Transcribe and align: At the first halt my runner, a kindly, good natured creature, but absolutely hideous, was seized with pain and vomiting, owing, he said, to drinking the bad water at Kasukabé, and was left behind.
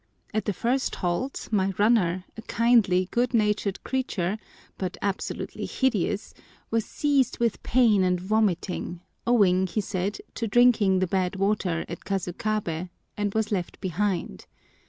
At 0.33 0.45
the 0.45 0.51
first 0.53 0.95
halt 0.95 1.47
my 1.51 1.73
runner, 1.77 2.25
a 2.35 2.41
kindly, 2.41 3.07
good 3.11 3.35
natured 3.35 3.83
creature, 3.83 4.39
but 4.75 4.97
absolutely 4.99 5.67
hideous, 5.67 6.33
was 6.71 6.85
seized 6.85 7.37
with 7.37 7.61
pain 7.61 8.03
and 8.03 8.19
vomiting, 8.19 9.01
owing, 9.27 9.67
he 9.67 9.79
said, 9.79 10.17
to 10.33 10.47
drinking 10.47 10.97
the 11.01 11.05
bad 11.07 11.35
water 11.35 11.85
at 11.87 12.03
Kasukabé, 12.03 12.89
and 13.15 13.35
was 13.35 13.51
left 13.51 13.79
behind. 13.79 14.47